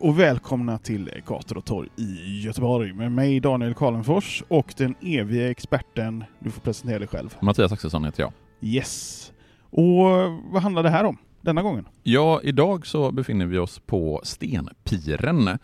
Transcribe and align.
och 0.00 0.18
välkomna 0.18 0.78
till 0.78 1.10
Gator 1.26 1.56
och 1.56 1.64
torg 1.64 1.88
i 1.96 2.40
Göteborg 2.40 2.92
med 2.92 3.12
mig 3.12 3.40
Daniel 3.40 3.74
Karlenfors 3.74 4.42
och 4.48 4.74
den 4.76 4.94
eviga 5.00 5.50
experten, 5.50 6.24
du 6.38 6.50
får 6.50 6.60
presentera 6.60 6.98
dig 6.98 7.08
själv. 7.08 7.36
Mattias 7.40 7.72
Axelsson 7.72 8.04
heter 8.04 8.22
jag. 8.22 8.32
Yes. 8.60 9.32
Och 9.70 10.04
vad 10.52 10.62
handlar 10.62 10.82
det 10.82 10.90
här 10.90 11.04
om 11.04 11.16
denna 11.40 11.62
gången? 11.62 11.88
Ja, 12.02 12.40
idag 12.42 12.86
så 12.86 13.12
befinner 13.12 13.46
vi 13.46 13.58
oss 13.58 13.78
på 13.78 14.20
Stenpiren 14.24 15.58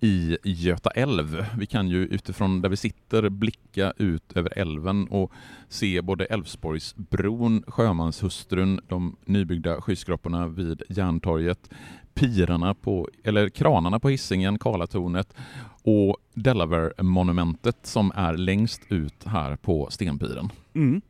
i 0.00 0.38
Göta 0.42 0.90
älv. 0.90 1.46
Vi 1.58 1.66
kan 1.66 1.88
ju 1.88 2.06
utifrån 2.06 2.62
där 2.62 2.68
vi 2.68 2.76
sitter 2.76 3.28
blicka 3.28 3.92
ut 3.96 4.32
över 4.32 4.58
älven 4.58 5.08
och 5.08 5.32
se 5.68 6.00
både 6.02 6.24
Älvsborgsbron, 6.24 7.62
Sjömanshustrun, 7.66 8.80
de 8.88 9.16
nybyggda 9.24 9.80
skyskraporna 9.80 10.48
vid 10.48 10.82
Järntorget, 10.88 11.70
pirarna 12.14 12.74
på, 12.74 13.08
eller 13.24 13.48
kranarna 13.48 14.00
på 14.00 14.08
Hisingen, 14.08 14.58
Karlatornet 14.58 15.34
och 15.82 16.16
Delaware-monumentet 16.34 17.86
som 17.86 18.12
är 18.14 18.36
längst 18.36 18.82
ut 18.88 19.24
här 19.24 19.56
på 19.56 19.88
Stenpiren. 19.90 20.48
Mm. 20.74 21.00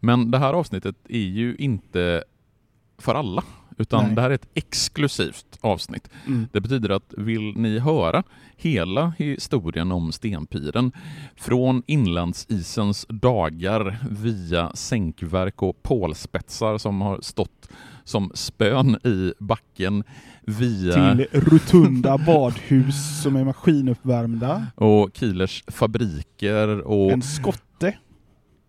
Men 0.00 0.30
det 0.30 0.38
här 0.38 0.52
avsnittet 0.52 0.96
är 1.08 1.18
ju 1.18 1.56
inte 1.56 2.24
för 2.98 3.14
alla, 3.14 3.44
utan 3.78 4.04
Nej. 4.04 4.14
det 4.14 4.20
här 4.20 4.30
är 4.30 4.34
ett 4.34 4.48
exklusivt 4.54 5.58
avsnitt. 5.60 6.08
Mm. 6.26 6.48
Det 6.52 6.60
betyder 6.60 6.90
att 6.90 7.14
vill 7.16 7.56
ni 7.56 7.78
höra 7.78 8.22
hela 8.56 9.12
historien 9.18 9.92
om 9.92 10.12
Stenpiren 10.12 10.92
från 11.36 11.82
inlandsisens 11.86 13.06
dagar 13.08 13.98
via 14.10 14.70
sänkverk 14.74 15.62
och 15.62 15.82
pålspetsar 15.82 16.78
som 16.78 17.00
har 17.00 17.20
stått 17.20 17.68
som 18.04 18.30
spön 18.34 18.98
i 19.04 19.32
backen 19.38 20.04
via 20.42 21.14
Till 21.14 21.26
rotunda 21.32 22.18
badhus 22.18 23.22
som 23.22 23.36
är 23.36 23.44
maskinuppvärmda, 23.44 24.66
och 24.74 25.10
Kielers 25.14 25.64
fabriker 25.66 26.80
och, 26.80 27.12
en 27.12 27.22
skotte, 27.22 27.98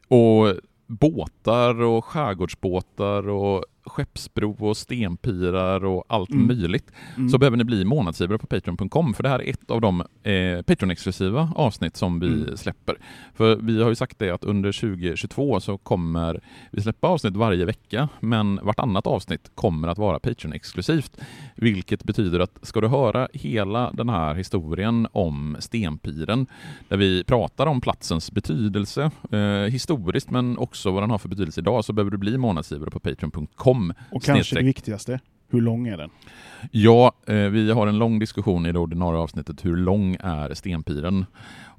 och 0.08 0.56
båtar 0.88 1.82
och 1.82 2.06
skärgårdsbåtar 2.06 3.30
och 3.30 3.66
skeppsbro 3.90 4.56
och 4.70 4.78
stenpirar 4.78 5.86
och 5.86 6.04
allt 6.08 6.30
Mm. 6.30 6.48
möjligt 6.48 6.92
Mm. 7.18 7.30
så 7.30 7.38
behöver 7.38 7.58
ni 7.58 7.64
bli 7.64 7.86
månadsgivare 7.86 8.38
på 8.38 8.48
Patreon.com 8.48 9.14
för 9.14 9.24
det 9.24 9.30
här 9.30 9.42
är 9.42 9.50
ett 9.50 9.72
av 9.72 9.82
de 9.82 10.02
eh, 10.02 10.62
Patreon-exklusiva 10.62 11.52
avsnitt 11.56 11.98
som 11.98 12.20
vi 12.20 12.28
Mm. 12.28 12.58
släpper. 12.58 12.96
För 13.34 13.56
vi 13.56 13.82
har 13.84 13.90
ju 13.90 13.96
sagt 13.96 14.20
det 14.20 14.30
att 14.30 14.44
under 14.44 14.72
2022 14.72 15.60
så 15.60 15.78
kommer 15.78 16.40
vi 16.72 16.82
släppa 16.82 17.08
avsnitt 17.08 17.36
varje 17.36 17.66
vecka 17.66 18.10
men 18.20 18.60
vartannat 18.64 19.08
avsnitt 19.08 19.52
kommer 19.56 19.88
att 19.88 19.98
vara 19.98 20.20
Patreon-exklusivt. 20.20 21.18
Vilket 21.56 22.04
betyder 22.04 22.40
att 22.40 22.60
ska 22.62 22.82
du 22.82 22.88
höra 22.88 23.28
hela 23.34 23.92
den 23.92 24.10
här 24.10 24.34
historien 24.36 25.08
om 25.12 25.56
Stenpiren 25.60 26.48
där 26.88 26.98
vi 26.98 27.24
pratar 27.24 27.66
om 27.68 27.82
platsens 27.82 28.32
betydelse 28.32 29.12
eh, 29.32 29.40
historiskt 29.72 30.30
men 30.32 30.58
också 30.58 30.92
vad 30.92 31.04
den 31.04 31.10
har 31.12 31.18
för 31.18 31.30
betydelse 31.30 31.62
idag 31.62 31.86
så 31.86 31.94
behöver 31.94 32.12
du 32.12 32.18
bli 32.18 32.38
månadsgivare 32.38 32.90
på 32.92 33.00
Patreon.com 33.00 33.79
och 33.88 34.24
kanske 34.24 34.34
snedstreck 34.34 34.62
det 34.62 34.66
viktigaste, 34.66 35.20
hur 35.52 35.62
lång 35.62 35.88
är 35.88 35.98
den? 35.98 36.10
Ja, 36.72 37.12
eh, 37.28 37.36
vi 37.36 37.72
har 37.72 37.88
en 37.88 37.98
lång 37.98 38.20
diskussion 38.20 38.66
i 38.66 38.72
det 38.72 38.80
ordinarie 38.80 39.20
avsnittet. 39.20 39.66
Hur 39.66 39.78
lång 39.78 40.18
är 40.20 40.54
stenpiren? 40.54 41.26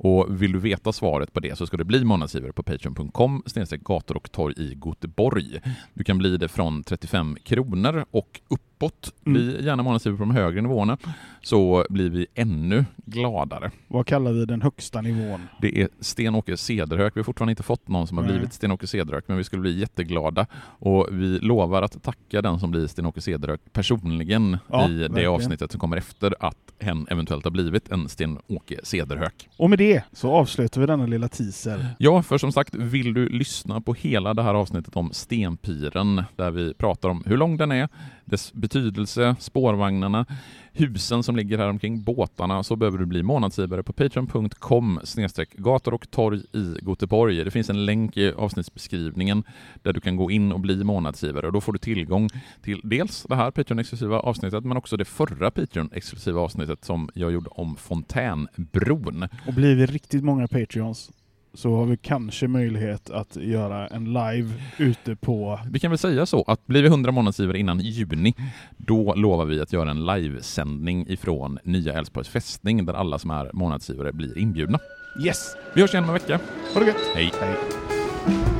Och 0.03 0.43
vill 0.43 0.53
du 0.53 0.59
veta 0.59 0.93
svaret 0.93 1.33
på 1.33 1.41
det 1.41 1.59
så 1.59 1.67
ska 1.67 1.77
du 1.77 1.85
bli 1.85 2.05
månadsgivare 2.05 2.53
på 2.53 2.63
patreon.com 2.63 3.43
gator 3.81 4.17
och 4.17 4.33
torg 4.33 4.55
i 4.57 4.79
Göteborg. 4.87 5.61
Du 5.95 6.05
kan 6.05 6.19
bli 6.19 6.37
det 6.37 6.49
från 6.49 6.83
35 6.83 7.37
kronor 7.45 8.05
och 8.11 8.41
uppåt. 8.81 9.13
Mm. 9.27 9.33
Bli 9.33 9.65
gärna 9.65 9.83
månadsgivare 9.83 10.19
på 10.19 10.25
de 10.25 10.31
högre 10.31 10.61
nivåerna 10.61 10.99
så 11.43 11.87
blir 11.91 12.11
vi 12.11 12.27
ännu 12.35 12.85
gladare. 12.97 13.71
Vad 13.89 14.07
kallar 14.07 14.33
vi 14.33 14.45
den 14.45 14.63
högsta 14.63 15.01
nivån? 15.01 15.41
Det 15.61 15.83
är 15.83 15.89
Sten-Åke 16.01 16.57
Cederhök. 16.57 17.17
Vi 17.17 17.21
har 17.21 17.25
fortfarande 17.25 17.53
inte 17.53 17.63
fått 17.63 17.89
någon 17.89 18.07
som 18.07 18.17
har 18.19 18.25
Nej. 18.25 18.33
blivit 18.33 18.53
Sten-Åke 18.53 18.87
Cederhök, 18.87 19.25
men 19.29 19.37
vi 19.37 19.45
skulle 19.45 19.63
bli 19.63 19.79
jätteglada. 19.81 20.47
Och 20.63 21.09
vi 21.11 21.39
lovar 21.39 21.83
att 21.83 22.03
tacka 22.03 22.43
den 22.43 22.61
som 22.61 22.71
blir 22.71 22.87
Sten-Åke 22.87 23.21
Cederhök 23.21 23.61
personligen 23.73 24.59
Ja, 24.69 24.89
i 24.89 24.93
det 24.93 24.99
verkligen. 25.09 25.31
avsnittet 25.31 25.71
som 25.71 25.81
kommer 25.81 25.97
efter 25.97 26.35
att 26.41 26.57
hen 26.79 27.07
eventuellt 27.11 27.45
har 27.45 27.51
blivit 27.51 27.93
en 27.93 28.09
Sten-Åke 28.09 28.81
Cederhök. 28.83 29.49
Och 29.57 29.71
med 29.71 29.79
det 29.79 30.03
så 30.13 30.31
avslutar 30.31 30.81
vi 30.81 30.87
denna 30.87 31.07
lilla 31.07 31.29
teaser. 31.29 31.87
Ja, 31.99 32.23
för 32.23 32.39
som 32.39 32.53
sagt, 32.53 32.75
vill 32.75 33.15
du 33.15 33.29
lyssna 33.29 33.81
på 33.81 33.95
hela 33.95 34.35
det 34.35 34.43
här 34.43 34.55
avsnittet 34.55 34.97
om 34.97 35.13
Stenpiren, 35.13 36.23
där 36.37 36.51
vi 36.51 36.75
pratar 36.75 37.09
om 37.09 37.23
hur 37.27 37.37
lång 37.37 37.57
den 37.57 37.73
är, 37.73 37.89
dess 38.25 38.53
betydelse, 38.71 39.37
spårvagnarna, 39.39 40.27
husen 40.73 41.23
som 41.23 41.37
ligger 41.37 41.59
här 41.59 41.69
omkring, 41.69 42.03
båtarna, 42.03 42.63
så 42.63 42.77
behöver 42.77 42.99
du 42.99 43.07
bli 43.07 43.23
månadsgivare 43.23 43.83
på 43.83 43.93
patreon.com 43.93 45.01
snedstreck 45.05 45.53
gator 45.53 45.95
och 45.95 46.11
torg 46.11 46.41
i 46.53 46.75
Göteborg. 46.83 47.45
Det 47.45 47.51
finns 47.51 47.71
en 47.71 47.87
länk 47.87 48.17
i 48.17 48.33
avsnittsbeskrivningen 48.33 49.43
där 49.83 49.93
du 49.93 50.01
kan 50.01 50.17
gå 50.17 50.31
in 50.31 50.53
och 50.53 50.61
bli 50.61 50.85
månadsgivare 50.85 51.47
och 51.47 51.53
då 51.53 51.61
får 51.61 51.73
du 51.73 51.79
tillgång 51.79 52.29
till 52.63 52.81
dels 52.85 53.27
det 53.29 53.37
här 53.37 53.51
Patreon-exklusiva 53.51 54.19
avsnittet 54.19 54.65
men 54.65 54.77
också 54.77 54.97
det 54.97 55.05
förra 55.05 55.51
Patreon-exklusiva 55.51 56.41
avsnittet 56.41 56.85
som 56.85 57.09
jag 57.15 57.33
gjorde 57.33 57.51
om 57.51 57.77
Fontänbron. 57.77 59.29
Och 59.47 59.55
blir 59.55 59.77
vi 59.77 59.87
riktigt 59.87 60.25
många 60.25 60.49
Patreons 60.49 61.11
så 61.55 61.77
har 61.77 61.87
vi 61.87 61.97
kanske 61.97 62.49
möjlighet 62.49 63.11
att 63.11 63.37
göra 63.37 63.87
en 63.87 64.05
live 64.05 64.53
ute 64.79 65.17
på... 65.17 65.61
Vi 65.71 65.79
kan 65.79 65.91
väl 65.91 65.99
säga 65.99 66.27
så 66.27 66.45
att 66.47 66.67
blir 66.67 66.83
vi 66.83 66.89
100 66.89 67.13
månadsgivare 67.13 67.59
innan 67.59 67.81
juni, 67.81 68.35
då 68.77 69.15
lovar 69.15 69.45
vi 69.45 69.61
att 69.61 69.73
göra 69.73 69.91
en 69.91 70.07
livesändning 70.07 71.07
ifrån 71.09 71.59
Nya 71.65 71.93
Älvsborgs 71.93 72.29
fästning 72.29 72.85
där 72.85 72.95
alla 72.95 73.19
som 73.19 73.31
är 73.31 73.51
månadsgivare 73.53 74.13
blir 74.13 74.39
inbjudna. 74.39 74.79
Yes! 75.25 75.57
Vi 75.75 75.81
hörs 75.81 75.95
igen 75.95 76.05
om 76.05 76.11
en 76.11 76.15
vecka. 76.15 76.41
Ha 76.75 76.81
det 76.81 76.87
gött! 76.87 76.97
Hej! 77.15 77.33
Hej. 77.41 78.60